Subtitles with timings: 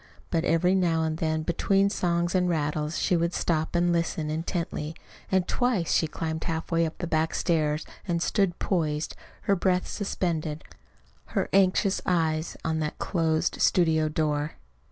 [0.31, 4.95] But every now and then, between songs and rattles, she would stop and listen intently;
[5.31, 10.63] and twice she climbed halfway up the back stairs and stood poised, her breath suspended,
[11.37, 14.53] her anxious eyes on that closed studio door.